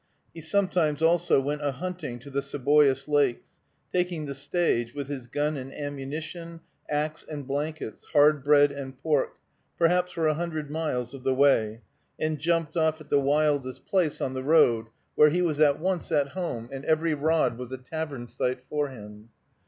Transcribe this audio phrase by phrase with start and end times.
[0.33, 3.49] He sometimes, also, went a hunting to the Seboois Lakes,
[3.93, 9.37] taking the stage, with his gun and ammunition, axe and blankets, hard bread and pork,
[9.77, 11.81] perhaps for a hundred miles of the way,
[12.19, 16.11] and jumped off at the wildest place on the road, where he was at once
[16.11, 19.29] at home, and every rod was a tavern site for him.